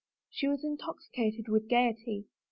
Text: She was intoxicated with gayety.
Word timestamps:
She 0.31 0.47
was 0.47 0.63
intoxicated 0.63 1.47
with 1.47 1.67
gayety. 1.69 2.25